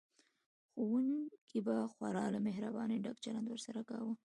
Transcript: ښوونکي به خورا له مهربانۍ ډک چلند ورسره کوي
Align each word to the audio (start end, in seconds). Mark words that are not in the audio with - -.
ښوونکي 0.71 1.59
به 1.65 1.75
خورا 1.93 2.25
له 2.33 2.39
مهربانۍ 2.47 2.97
ډک 3.05 3.17
چلند 3.25 3.47
ورسره 3.49 3.81
کوي 3.89 4.13